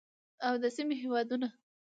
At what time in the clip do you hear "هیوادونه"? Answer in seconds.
1.03-1.47